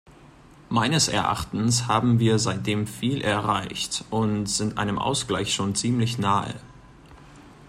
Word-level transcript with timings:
Meines 0.69 1.09
Erachtens 1.09 1.87
haben 1.87 2.17
wir 2.19 2.39
seitdem 2.39 2.87
viel 2.87 3.21
erreicht 3.21 4.03
und 4.09 4.47
sind 4.47 4.79
einem 4.79 4.97
Ausgleich 4.97 5.53
schon 5.53 5.75
ziemlich 5.75 6.17
nahe. 6.17 6.55